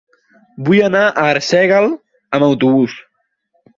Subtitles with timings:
[0.69, 2.97] Vull anar a Arsèguel amb autobús.